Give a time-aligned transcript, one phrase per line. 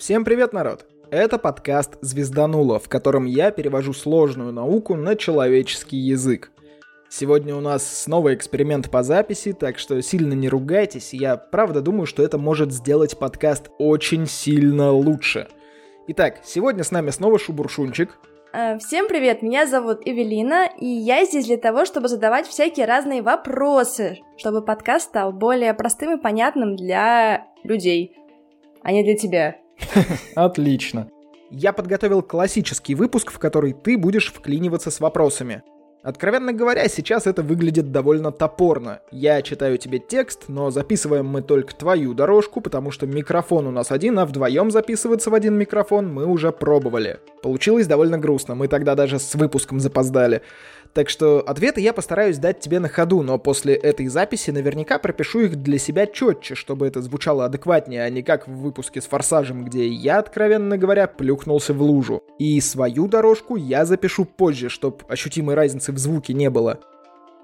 [0.00, 0.86] Всем привет, народ!
[1.10, 6.52] Это подкаст «Звездануло», в котором я перевожу сложную науку на человеческий язык.
[7.10, 11.12] Сегодня у нас снова эксперимент по записи, так что сильно не ругайтесь.
[11.12, 15.48] Я правда думаю, что это может сделать подкаст очень сильно лучше.
[16.06, 18.18] Итак, сегодня с нами снова Шубуршунчик.
[18.54, 23.20] Э, Всем привет, меня зовут Эвелина, и я здесь для того, чтобы задавать всякие разные
[23.20, 28.16] вопросы, чтобы подкаст стал более простым и понятным для людей,
[28.82, 29.59] а не для тебя.
[30.34, 31.08] Отлично.
[31.50, 35.62] Я подготовил классический выпуск, в который ты будешь вклиниваться с вопросами.
[36.02, 39.00] Откровенно говоря, сейчас это выглядит довольно топорно.
[39.10, 43.90] Я читаю тебе текст, но записываем мы только твою дорожку, потому что микрофон у нас
[43.90, 47.18] один, а вдвоем записываться в один микрофон мы уже пробовали.
[47.42, 50.40] Получилось довольно грустно, мы тогда даже с выпуском запоздали.
[50.92, 55.40] Так что ответы я постараюсь дать тебе на ходу, но после этой записи наверняка пропишу
[55.40, 59.64] их для себя четче, чтобы это звучало адекватнее, а не как в выпуске с «Форсажем»,
[59.64, 62.24] где я, откровенно говоря, плюхнулся в лужу.
[62.38, 66.80] И свою дорожку я запишу позже, чтобы ощутимой разницы в звуке не было.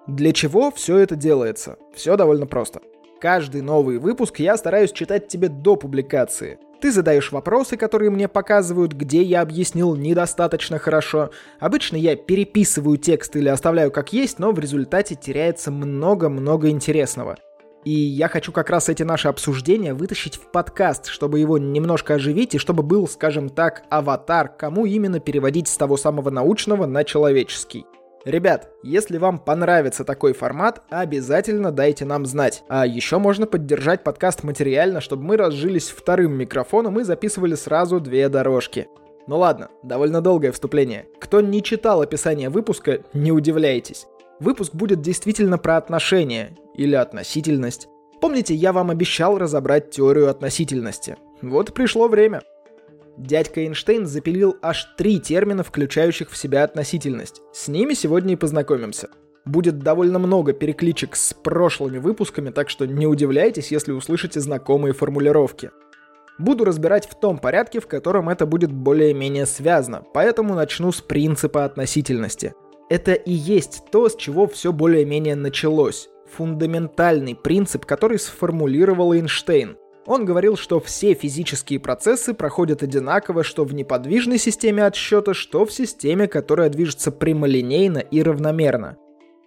[0.09, 1.77] Для чего все это делается?
[1.95, 2.81] Все довольно просто.
[3.21, 6.59] Каждый новый выпуск я стараюсь читать тебе до публикации.
[6.81, 11.31] Ты задаешь вопросы, которые мне показывают, где я объяснил недостаточно хорошо.
[11.59, 17.37] Обычно я переписываю текст или оставляю как есть, но в результате теряется много-много интересного.
[17.85, 22.55] И я хочу как раз эти наши обсуждения вытащить в подкаст, чтобы его немножко оживить
[22.57, 27.87] и чтобы был, скажем так, аватар, кому именно переводить с того самого научного на человеческий.
[28.27, 32.65] Ребят, если вам понравится такой формат, обязательно дайте нам знать.
[32.69, 38.29] А еще можно поддержать подкаст материально, чтобы мы разжились вторым микрофоном и записывали сразу две
[38.29, 38.89] дорожки.
[39.29, 41.07] Ну ладно, довольно долгое вступление.
[41.21, 44.09] Кто не читал описание выпуска, не удивляйтесь.
[44.41, 47.87] Выпуск будет действительно про отношения или относительность.
[48.21, 51.17] Помните, я вам обещал разобрать теорию относительности.
[51.43, 52.43] Вот пришло время.
[53.17, 57.41] Дядька Эйнштейн запилил аж три термина, включающих в себя относительность.
[57.53, 59.09] С ними сегодня и познакомимся.
[59.47, 65.71] Будет довольно много перекличек с прошлыми выпусками, так что не удивляйтесь, если услышите знакомые формулировки.
[66.39, 71.65] Буду разбирать в том порядке, в котором это будет более-менее связано, поэтому начну с принципа
[71.65, 72.55] относительности.
[72.91, 76.11] Это и есть то, с чего все более-менее началось.
[76.37, 83.75] Фундаментальный принцип, который сформулировал Эйнштейн– он говорил, что все физические процессы проходят одинаково что в
[83.75, 88.97] неподвижной системе отсчета, что в системе, которая движется прямолинейно и равномерно.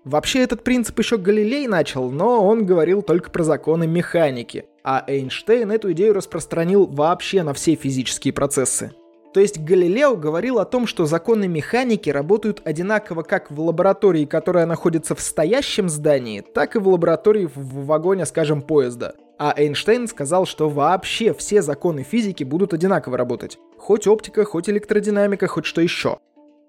[0.06, 5.72] Вообще этот принцип еще Галилей начал, но он говорил только про законы механики, а Эйнштейн
[5.72, 8.92] эту идею распространил вообще на все физические процессы.
[9.34, 14.66] То есть Галилео говорил о том, что законы механики работают одинаково как в лаборатории, которая
[14.66, 19.14] находится в стоящем здании, так и в лаборатории в вагоне, скажем, поезда.
[19.40, 23.58] А Эйнштейн сказал, что вообще все законы физики будут одинаково работать.
[23.78, 26.20] Хоть оптика, хоть электродинамика, хоть что еще.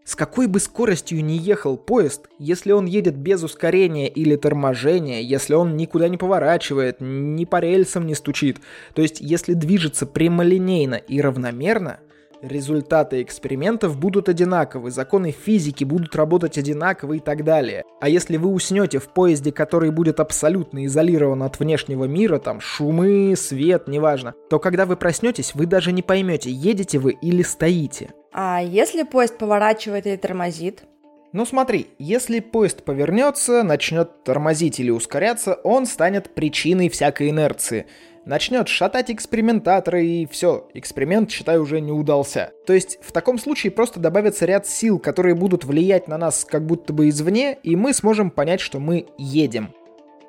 [0.04, 5.54] С какой бы скоростью ни ехал поезд, если он едет без ускорения или торможения, если
[5.54, 8.60] он никуда не поворачивает, ни по рельсам не стучит,
[8.94, 11.98] то есть если движется прямолинейно и равномерно,
[12.42, 17.84] Результаты экспериментов будут одинаковы, законы физики будут работать одинаково и так далее.
[18.00, 23.34] А если вы уснете в поезде, который будет абсолютно изолирован от внешнего мира, там шумы,
[23.36, 28.10] свет, неважно, то когда вы проснетесь, вы даже не поймете, едете вы или стоите.
[28.32, 30.84] А если поезд поворачивает или тормозит?
[31.32, 37.86] Ну смотри, если поезд повернется, начнет тормозить или ускоряться, он станет причиной всякой инерции–
[38.24, 42.52] начнет шатать экспериментатора и все, эксперимент, считай, уже не удался.
[42.66, 46.66] То есть в таком случае просто добавится ряд сил, которые будут влиять на нас как
[46.66, 49.74] будто бы извне, и мы сможем понять, что мы едем.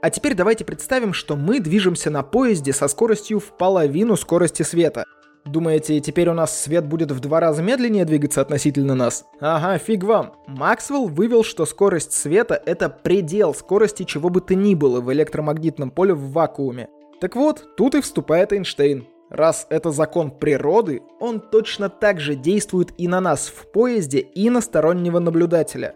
[0.01, 5.05] А теперь давайте представим, что мы движемся на поезде со скоростью в половину скорости света.
[5.45, 9.25] Думаете, теперь у нас свет будет в два раза медленнее двигаться относительно нас?
[9.39, 10.33] Ага, фиг вам.
[10.47, 15.89] Максвелл вывел, что скорость света— это предел скорости чего бы то ни было в электромагнитном
[15.89, 16.89] поле в вакууме.
[17.21, 19.05] Так вот, тут и вступает Эйнштейн.
[19.29, 24.49] Раз это закон природы, он точно так же действует и на нас в поезде, и
[24.49, 25.95] на стороннего наблюдателя.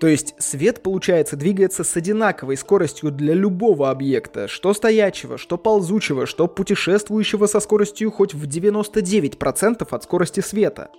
[0.00, 6.26] То есть свет, получается, двигается с одинаковой скоростью для любого объекта, что стоячего, что ползучего,
[6.26, 10.90] что путешествующего со скоростью хоть в 99% от скорости света.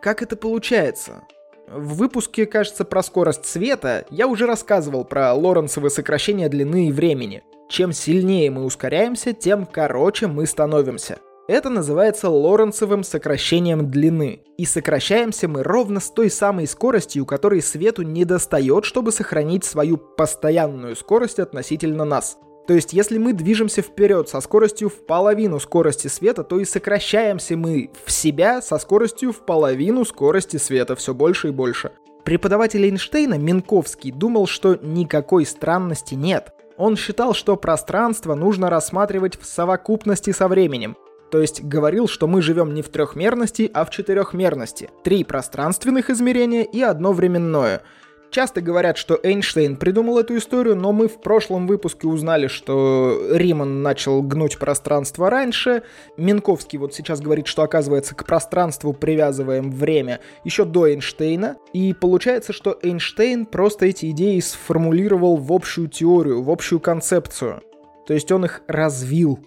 [0.00, 1.24] Как это получается?
[1.72, 7.44] В выпуске, кажется, про скорость света я уже рассказывал про Лоренцевы сокращения длины и времени.
[7.68, 11.18] Чем сильнее мы ускоряемся, тем короче мы становимся.
[11.46, 14.42] Это называется Лоренцевым сокращением длины.
[14.58, 19.96] И сокращаемся мы ровно с той самой скоростью, которой свету не достает, чтобы сохранить свою
[19.96, 22.36] постоянную скорость относительно нас.
[22.70, 27.56] То есть, если мы движемся вперед со скоростью в половину скорости света, то и сокращаемся
[27.56, 31.90] мы в себя со скоростью в половину скорости света, все больше и больше.
[32.22, 36.52] Преподаватель Эйнштейна, Минковский, думал, что никакой странности нет.
[36.76, 40.96] Он считал, что пространство нужно рассматривать в совокупности со временем.
[41.32, 44.90] То есть говорил, что мы живем не в трехмерности, а в четырехмерности.
[45.02, 47.82] Три пространственных измерения и одно временное–
[48.30, 53.82] Часто говорят, что Эйнштейн придумал эту историю, но мы в прошлом выпуске узнали, что Риман
[53.82, 55.82] начал гнуть пространство раньше.
[56.16, 61.56] Минковский вот сейчас говорит, что оказывается к пространству привязываем время еще до Эйнштейна.
[61.72, 67.62] И получается, что Эйнштейн просто эти идеи сформулировал в общую теорию, в общую концепцию.
[68.06, 69.40] То есть он их развил.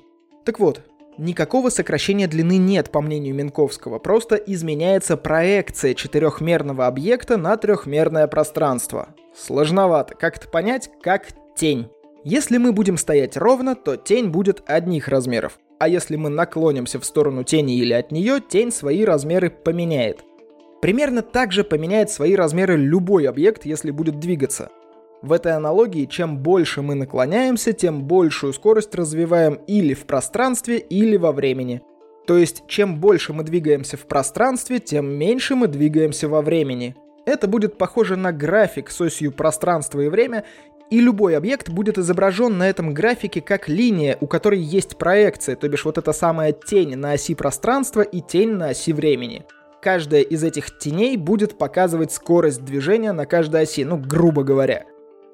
[0.44, 0.82] Так вот,
[1.18, 9.10] Никакого сокращения длины нет, по мнению Минковского, просто изменяется проекция четырехмерного объекта на трехмерное пространство.
[9.36, 10.16] Сложновато.
[10.16, 10.90] Как это понять?
[11.02, 11.90] Как тень.
[12.24, 15.60] Если мы будем стоять ровно, то тень будет одних размеров.
[15.80, 20.24] А если мы наклонимся в сторону тени или от нее, тень свои размеры поменяет.
[20.82, 24.70] Примерно так же поменяет свои размеры любой объект, если будет двигаться.
[25.24, 31.16] В этой аналогии, чем больше мы наклоняемся, тем большую скорость развиваем или в пространстве, или
[31.16, 31.82] во времени.
[32.28, 36.98] То есть, чем больше мы двигаемся в пространстве, тем меньше мы двигаемся во времени.
[37.26, 40.44] Это будет похоже на график с осью пространства и время,
[40.90, 45.70] и любой объект будет изображен на этом графике как линия, у которой есть проекция, то
[45.70, 49.46] бишь вот эта самая тень на оси пространства и тень на оси времени.
[49.82, 54.84] Каждая из этих теней будет показывать скорость движения на каждой оси, ну, грубо говоря.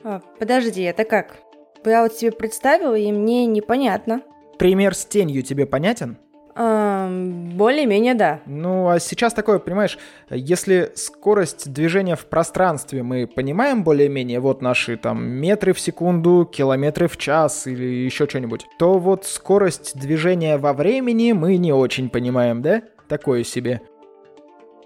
[0.04, 1.38] А, подожди, это как?
[1.86, 4.22] Я вот себе представила, и мне непонятно.
[4.58, 6.18] Пример с тенью тебе понятен?
[6.56, 8.42] А, более-менее да.
[8.46, 9.98] Ну, а сейчас такое, понимаешь,
[10.30, 17.08] если скорость движения в пространстве мы понимаем более-менее, вот наши там метры в секунду, километры
[17.08, 22.62] в час или еще что-нибудь, то вот скорость движения во времени мы не очень понимаем,
[22.62, 22.82] да?
[23.08, 23.82] Такое себе.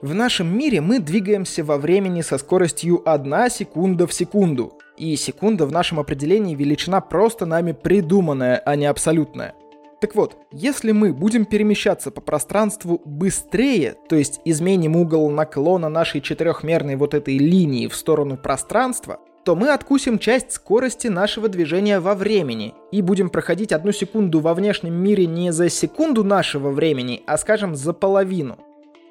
[0.03, 4.77] В нашем мире мы двигаемся во времени со скоростью 1 секунда в секунду.
[5.03, 9.53] И секунда в нашем определении величина просто нами придуманная, а не абсолютная.
[9.99, 16.21] Так вот, если мы будем перемещаться по пространству быстрее, то есть изменим угол наклона нашей
[16.21, 22.15] четырехмерной вот этой линии в сторону пространства, то мы откусим часть скорости нашего движения во
[22.15, 27.37] времени и будем проходить одну секунду во внешнем мире не за секунду нашего времени, а
[27.37, 28.57] скажем за половину.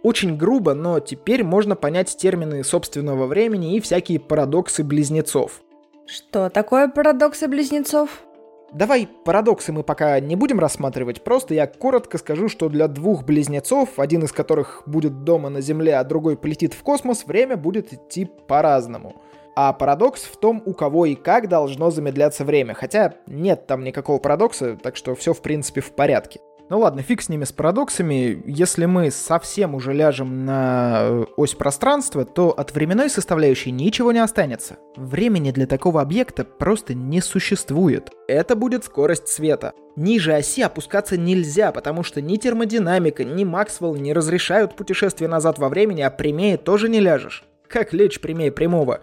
[0.02, 5.60] Очень грубо, но теперь можно понять термины собственного времени и всякие парадоксы близнецов.
[6.12, 8.22] Что такое парадоксы близнецов?
[8.70, 13.98] Давай парадоксы мы пока не будем рассматривать, просто я коротко скажу, что для двух близнецов,
[13.98, 18.26] один из которых будет дома на Земле, а другой полетит в космос, время будет идти
[18.26, 19.22] по-разному.
[19.56, 24.18] А парадокс в том, у кого и как должно замедляться время, хотя нет там никакого
[24.18, 26.40] парадокса, так что все в принципе в порядке.
[26.72, 28.42] Ну ладно, фиг с ними, с парадоксами.
[28.46, 34.20] Если мы совсем уже ляжем на э, ось пространства, то от временной составляющей ничего не
[34.20, 34.78] останется.
[34.96, 38.10] Времени для такого объекта просто не существует.
[38.26, 39.74] Это будет скорость света.
[39.96, 45.68] Ниже оси опускаться нельзя, потому что ни термодинамика, ни Максвелл не разрешают путешествие назад во
[45.68, 47.44] времени, а прямее тоже не ляжешь.
[47.68, 49.00] Как лечь прямее прямого?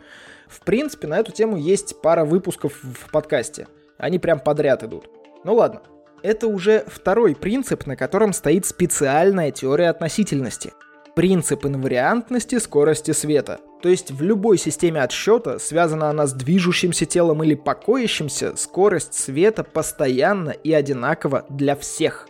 [0.47, 3.67] В принципе, на эту тему есть пара выпусков в подкасте.
[3.99, 5.07] Они прям подряд идут.
[5.43, 5.81] Ну ладно,
[6.23, 10.73] это уже второй принцип, на котором стоит специальная теория относительности.
[11.15, 13.59] Принцип инвариантности скорости света.
[13.81, 19.63] То есть в любой системе отсчета, связана она с движущимся телом или покоящимся, скорость света
[19.63, 22.27] постоянна и одинакова для всех.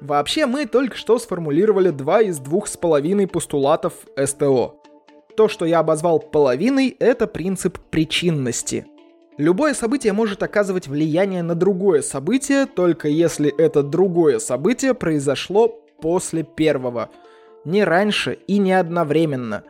[0.00, 4.80] Вообще мы только что сформулировали два из двух с половиной постулатов СТО.
[5.36, 8.86] То, что я обозвал половиной, это принцип причинности–
[9.38, 15.68] Любое событие может оказывать влияние на другое событие, только если это другое событие произошло
[16.00, 17.10] после первого.
[17.64, 19.62] Не раньше и не одновременно.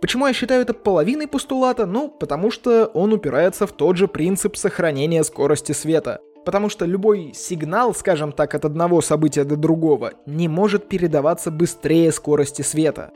[0.00, 1.84] Почему я считаю это половиной постулата?
[1.84, 6.20] Ну, потому что он упирается в тот же принцип сохранения скорости света.
[6.46, 12.10] Потому что любой сигнал, скажем так, от одного события до другого, не может передаваться быстрее
[12.12, 13.10] скорости света.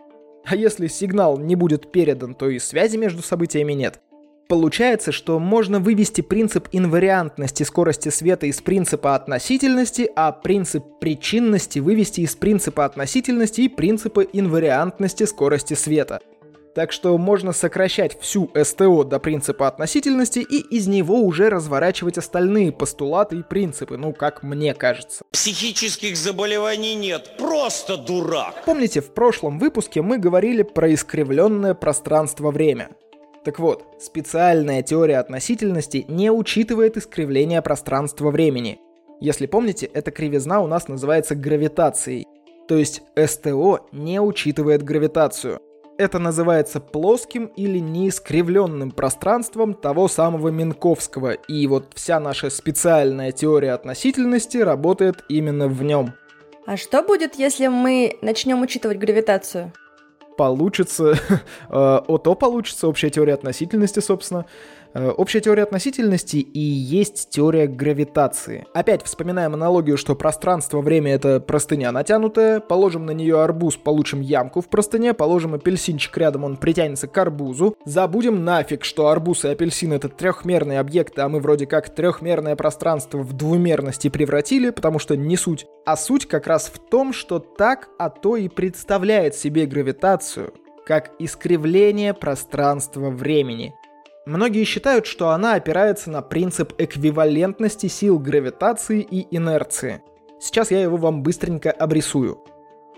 [0.45, 4.03] А если сигнал не будет передан, то и связи между событиями нет.
[4.49, 12.21] Получается, что можно вывести принцип инвариантности скорости света из принципа относительности, а принцип причинности вывести
[12.21, 16.21] из принципа относительности и принципа инвариантности скорости света.
[16.75, 22.73] Так что можно сокращать всю СТО до принципа относительности и из него уже разворачивать остальные
[22.73, 25.25] постулаты и принципы, ну как мне кажется.
[25.31, 28.65] Психических заболеваний нет, просто дурак.
[28.67, 32.91] Помните, в прошлом выпуске мы говорили про искривленное пространство-время.
[33.45, 38.81] Так вот, специальная теория относительности не учитывает искривление пространства-времени.
[39.21, 42.27] Если помните, эта кривизна у нас называется гравитацией.
[42.67, 45.61] То есть СТО не учитывает гравитацию.
[45.99, 53.73] Это называется плоским или неискривленным пространством того самого Минковского, и вот вся наша специальная теория
[53.73, 56.15] относительности работает именно в нем.
[56.67, 59.73] А что будет, если мы начнем учитывать гравитацию?
[60.37, 61.19] Получится,
[61.71, 64.47] э, ОТО получится, общая теория относительности, собственно.
[64.95, 68.65] Э, общая теория относительности и есть теория гравитации.
[68.75, 74.69] Опять вспоминаем аналогию, что пространство-время— это простыня натянутая, положим на нее арбуз, получим ямку в
[74.69, 77.77] простыне, положим апельсинчик рядом, он притянется к арбузу.
[77.85, 83.19] Забудем нафиг, что арбуз и апельсин— это трехмерные объекты, а мы вроде как трехмерное пространство
[83.19, 85.67] в двумерности превратили, потому что не суть.
[85.85, 90.55] А суть как раз в том, что так, а то и представляет себе гравитацию,
[90.87, 93.75] как искривление пространства-времени.
[94.27, 100.03] Многие считают, что она опирается на принцип эквивалентности сил гравитации и инерции.
[100.41, 102.39] Сейчас я его вам быстренько обрисую.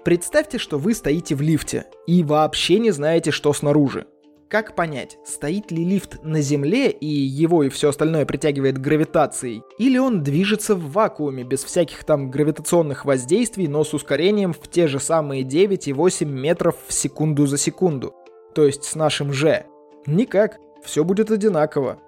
[0.05, 4.07] Представьте, что вы стоите в лифте и вообще не знаете, что снаружи.
[4.49, 9.99] Как понять, стоит ли лифт на Земле и его и все остальное притягивает гравитацией, или
[9.99, 15.01] он движется в вакууме без всяких там гравитационных воздействий, но с ускорением в те же
[15.01, 18.15] самые 9,8 метров в секунду за секунду,
[18.55, 19.67] то есть с нашим G?
[20.07, 21.99] Никак все будет одинаково.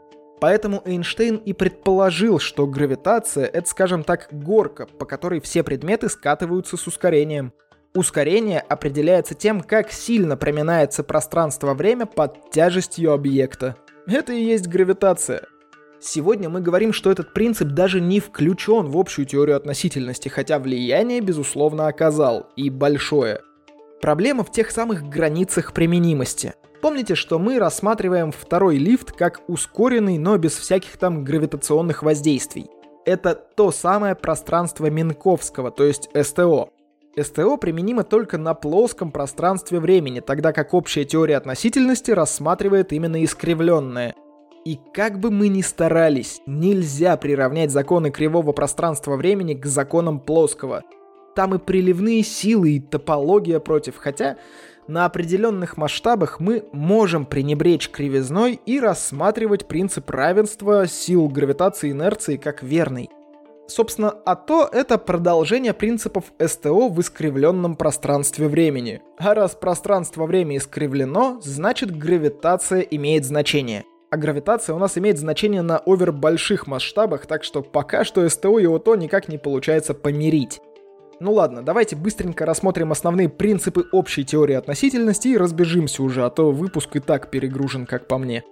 [0.40, 6.76] Поэтому Эйнштейн и предположил, что гравитация— это, скажем так, горка, по которой все предметы скатываются
[6.76, 7.52] с ускорением.
[7.94, 13.76] Ускорение определяется тем, как сильно проминается пространство-время под тяжестью объекта.
[14.06, 15.42] Это и есть гравитация.
[16.00, 21.20] Сегодня мы говорим, что этот принцип даже не включен в общую теорию относительности, хотя влияние,
[21.20, 23.40] безусловно, оказал, и большое.
[24.00, 30.38] Проблема в тех самых границах применимости— Помните, что мы рассматриваем второй лифт как ускоренный, но
[30.38, 32.66] без всяких там гравитационных воздействий.
[33.04, 36.70] Это то самое пространство Минковского, то есть СТО.
[37.20, 44.14] СТО применимо только на плоском пространстве времени, тогда как общая теория относительности рассматривает именно искривленное.
[44.64, 50.84] И как бы мы ни старались, нельзя приравнять законы кривого пространства времени к законам плоского.
[51.34, 54.36] Там и приливные силы, и топология против, хотя
[54.88, 62.36] на определенных масштабах мы можем пренебречь кривизной и рассматривать принцип равенства сил гравитации и инерции
[62.36, 63.10] как верный.
[63.68, 69.02] Собственно, а то это продолжение принципов СТО в искривленном пространстве времени.
[69.18, 73.84] А раз пространство-время искривлено, значит гравитация имеет значение.
[74.10, 78.58] А гравитация у нас имеет значение на овер больших масштабах, так что пока что СТО
[78.58, 80.62] и ОТО никак не получается помирить.
[81.20, 86.52] Ну ладно, давайте быстренько рассмотрим основные принципы общей теории относительности и разбежимся уже, а то
[86.52, 88.44] выпуск и так перегружен, как по мне.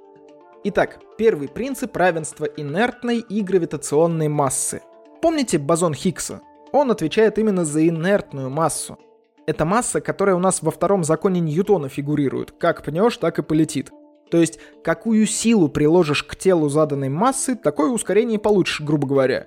[0.64, 4.82] Итак, первый принцип равенства инертной и гравитационной массы.
[5.22, 6.40] Помните бозон Хиггса?
[6.72, 8.98] Он отвечает именно за инертную массу.
[9.46, 12.50] Это масса, которая у нас во втором законе Ньютона фигурирует.
[12.50, 13.92] Как пнешь, так и полетит.
[14.28, 19.46] То есть, какую силу приложишь к телу заданной массы, такое ускорение получишь, грубо говоря.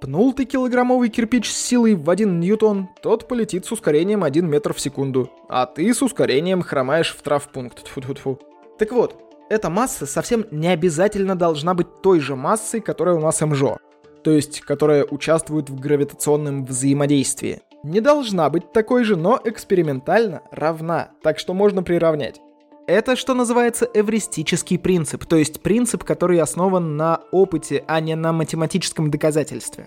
[0.00, 4.72] Пнул ты килограммовый кирпич с силой в 1 ньютон, тот полетит с ускорением 1 метр
[4.72, 7.84] в секунду, а ты с ускорением хромаешь в травпункт.
[7.84, 8.38] Тьфу -тьфу -тьфу.
[8.78, 9.14] Так вот,
[9.50, 13.76] эта масса совсем не обязательно должна быть той же массой, которая у нас МЖО,
[14.24, 17.60] то есть которая участвует в гравитационном взаимодействии.
[17.82, 22.40] Не должна быть такой же, но экспериментально равна, так что можно приравнять.
[22.90, 28.32] Это, что называется, эвристический принцип, то есть принцип, который основан на опыте, а не на
[28.32, 29.86] математическом доказательстве.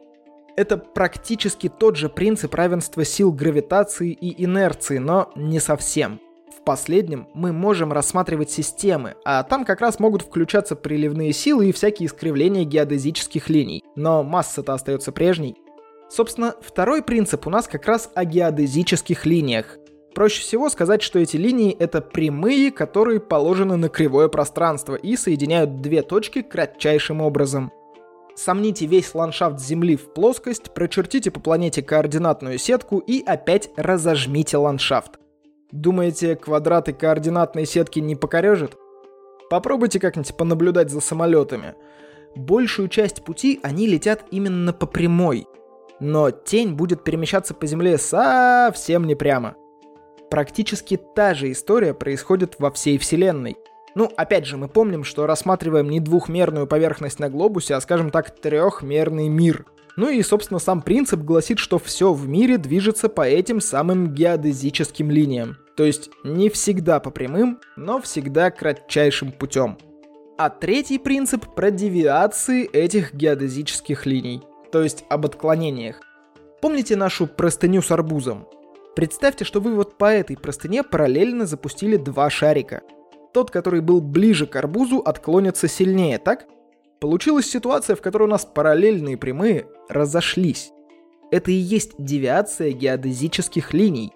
[0.56, 6.22] Это практически тот же принцип равенства сил гравитации и инерции, но не совсем.
[6.58, 11.74] В последнем мы можем рассматривать системы, а там как раз могут включаться приливные силы и
[11.74, 15.58] всякие искривления геодезических линий, но масса-то остается прежней.
[16.10, 19.78] Собственно, второй принцип у нас как раз о геодезических линиях.
[20.14, 25.82] Проще всего сказать, что эти линии— это прямые, которые положены на кривое пространство и соединяют
[25.82, 27.72] две точки кратчайшим образом.
[28.36, 35.20] Сомните весь ландшафт Земли в плоскость, прочертите по планете координатную сетку и опять разожмите ландшафт.
[35.72, 38.76] Думаете, квадраты координатной сетки не покорежит?
[39.50, 41.74] Попробуйте как-нибудь понаблюдать за самолетами.
[42.36, 45.48] Большую часть пути они летят именно по прямой.
[46.00, 49.56] Но тень будет перемещаться по Земле совсем не прямо
[50.34, 53.56] практически та же история происходит во всей Вселенной.
[53.94, 58.36] Ну, опять же, мы помним, что рассматриваем не двухмерную поверхность на глобусе, а, скажем так,
[58.42, 59.68] трехмерный мир.
[59.96, 65.12] Ну и, собственно, сам принцип гласит, что все в мире движется по этим самым геодезическим
[65.12, 65.58] линиям.
[65.78, 69.78] То есть не всегда по прямым, но всегда кратчайшим путем.
[70.40, 76.02] А третий принцип про девиации этих геодезических линий, то есть об отклонениях.
[76.60, 78.48] Помните нашу простыню с арбузом?
[78.96, 82.82] Представьте, что вы вот по этой простыне параллельно запустили два шарика.
[83.34, 86.46] Тот, который был ближе к арбузу, отклонится сильнее, так?
[87.00, 90.72] Получилась ситуация, в которой у нас параллельные прямые разошлись.
[91.32, 94.14] Это и есть девиация геодезических линий.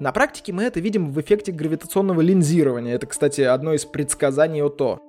[0.00, 2.96] На практике мы это видим в эффекте гравитационного линзирования.
[2.96, 5.00] Это, кстати, одно из предсказаний ОТО.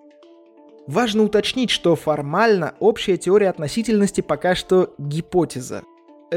[0.85, 5.83] Важно уточнить, что формально общая теория относительности пока что гипотеза.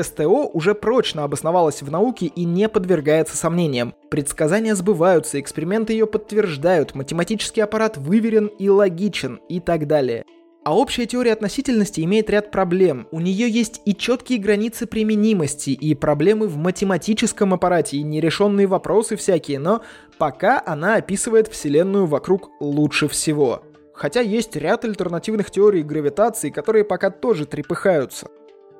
[0.01, 3.95] СТО уже прочно обосновалась в науке и не подвергается сомнениям.
[4.11, 10.25] Предсказания сбываются, эксперименты ее подтверждают, математический аппарат выверен и логичен и так далее.
[10.65, 13.09] А общая теория относительности имеет ряд проблем.
[13.11, 19.17] У нее есть и четкие границы применимости, и проблемы в математическом аппарате, и нерешенные вопросы
[19.17, 19.83] всякие, но
[20.19, 23.63] пока она описывает Вселенную вокруг лучше всего.
[23.93, 28.29] Хотя есть ряд альтернативных теорий гравитации, которые пока тоже трепыхаются.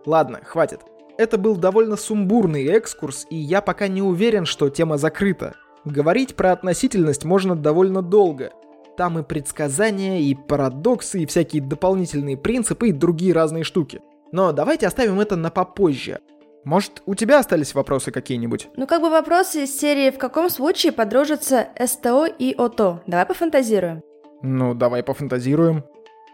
[0.07, 0.81] Ладно, хватит.
[1.19, 5.55] Это был довольно сумбурный экскурс, и я пока не уверен, что тема закрыта.
[5.85, 8.53] Говорить про относительность можно довольно долго.
[8.97, 14.01] Там и предсказания, и парадоксы, и всякие дополнительные принципы, и другие разные штуки.
[14.33, 16.21] Но давайте оставим это на попозже.
[16.65, 18.69] Может, у тебя остались вопросы какие-нибудь?
[18.77, 24.03] Ну, как бы вопросы из серии «В каком случае подружатся СТО и ОТО?» Давай пофантазируем.
[24.43, 25.85] Ну, давай пофантазируем.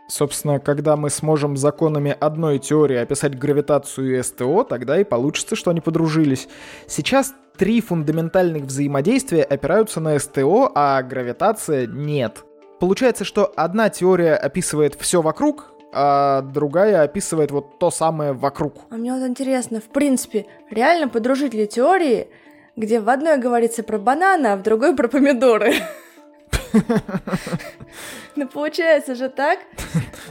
[0.09, 5.71] Собственно, когда мы сможем законами одной теории описать гравитацию и СТО, тогда и получится, что
[5.71, 6.49] они подружились.
[6.87, 12.45] Сейчас три фундаментальных взаимодействия опираются на СТО, а гравитация нет.
[12.81, 18.75] Получается, что одна теория описывает все вокруг, а другая описывает вот то самое вокруг.
[18.89, 22.29] А мне вот интересно, в принципе, реально подружить ли теории,
[22.77, 25.75] где в одной говорится про бананы, а в другой про помидоры?
[28.37, 29.59] Ну, получается же так.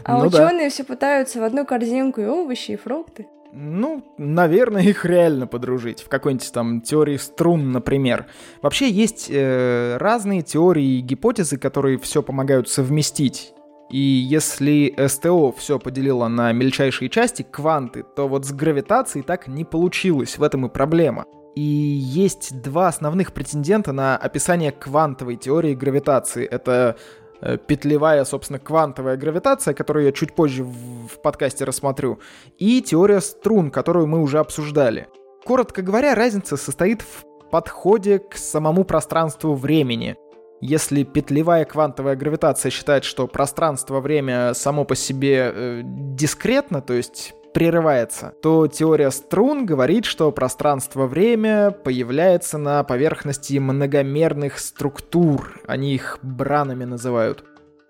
[0.04, 3.28] А ну, ученые все пытаются в одну корзинку и овощи, и фрукты.
[3.52, 6.02] Ну, наверное, их реально подружить.
[6.02, 8.28] В какой-нибудь там теории струн, например.
[8.62, 13.54] Вообще есть э, разные теории и гипотезы, которые все помогают совместить.
[13.90, 19.64] И если СТО все поделило на мельчайшие части, кванты, то вот с гравитацией так не
[19.64, 21.26] получилось, в этом и проблема.
[21.58, 26.46] И есть два основных претендента на описание квантовой теории гравитации.
[26.46, 26.98] Это
[27.42, 32.20] э, петлевая, собственно, квантовая гравитация, которую я чуть позже в, подкасте рассмотрю,
[32.60, 35.08] и теория струн, которую мы уже обсуждали.
[35.46, 40.16] Коротко говоря, разница состоит в подходе к самому пространству времени.
[40.62, 48.34] Если петлевая квантовая гравитация считает, что пространство-время само по себе э, дискретно, то есть прерывается,
[48.42, 55.60] то теория струн говорит, что пространство-время появляется на поверхности многомерных структур.
[55.68, 57.44] Они их бранами называют.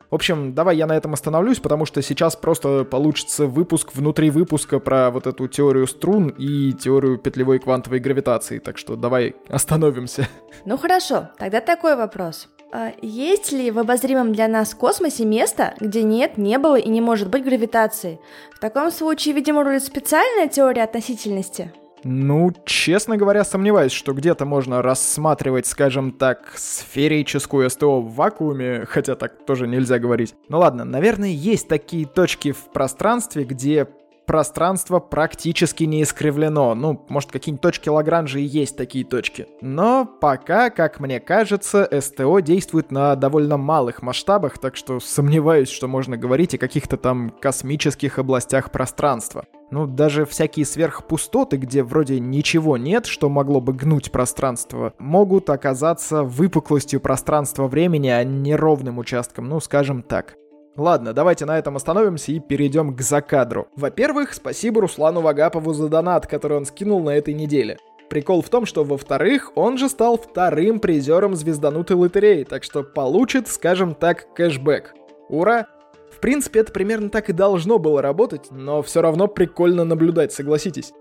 [0.09, 4.79] В общем, давай я на этом остановлюсь, потому что сейчас просто получится выпуск внутри выпуска
[4.79, 10.27] про вот эту теорию струн и теорию петлевой квантовой гравитации, так что давай остановимся.
[10.65, 12.47] Ну хорошо, тогда такой вопрос.
[12.71, 16.99] А есть ли в обозримом для нас космосе место, где нет, не было и не
[16.99, 18.19] может быть гравитации?
[18.53, 21.71] В таком случае, видимо, рулит специальная теория относительности?
[22.03, 29.15] Ну, честно говоря, сомневаюсь, что где-то можно рассматривать, скажем так, сферическую СТО в вакууме, хотя
[29.15, 30.35] так тоже нельзя говорить.
[30.47, 33.87] Ну ладно, наверное, есть такие точки в пространстве, где
[34.27, 36.75] пространство практически не искривлено.
[36.75, 39.47] Ну, может, какие-нибудь точки Лагранжа и есть такие точки.
[39.61, 45.87] Но пока, как мне кажется, СТО действует на довольно малых масштабах, так что сомневаюсь, что
[45.87, 49.45] можно говорить о каких-то там космических областях пространства.
[49.71, 56.23] Ну, даже всякие сверхпустоты, где вроде ничего нет, что могло бы гнуть пространство, могут оказаться
[56.23, 60.35] выпуклостью пространства-времени, а не ровным участком, ну, скажем так.
[60.77, 63.67] Ладно, давайте на этом остановимся и перейдем к закадру.
[63.75, 67.79] Во-первых, спасибо Руслану Вагапову за донат, который он скинул на этой неделе.
[68.11, 73.47] Прикол в том, что во-вторых, он же стал вторым призером звезданутой лотереи, так что получит,
[73.47, 74.93] скажем так, кэшбэк.
[75.29, 75.67] Ура!
[76.15, 80.93] В принципе, это примерно так и должно было работать, но все равно прикольно наблюдать, согласитесь.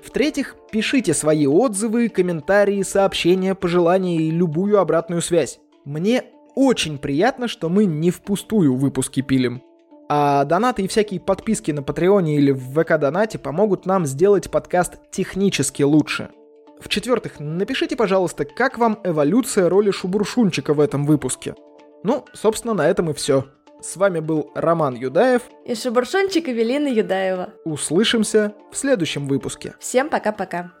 [0.00, 5.58] В-третьих, пишите свои отзывы, комментарии, сообщения, пожелания и любую обратную связь.
[5.84, 9.62] Мне очень приятно, что мы не впустую выпуски пилим.
[10.08, 15.82] А донаты и всякие подписки на Патреоне или в ВК-донате помогут нам сделать подкаст технически
[15.82, 16.30] лучше.
[16.78, 21.54] В-четвертых, напишите, пожалуйста, как вам эволюция роли Шубуршунчика в этом выпуске.
[22.02, 23.46] Ну, собственно, на этом и все.
[23.80, 27.50] С вами был Роман Юдаев и Шубуршунчик Эвелина Юдаева.
[27.64, 29.74] Услышимся в следующем выпуске.
[29.78, 30.72] Всем пока-пока.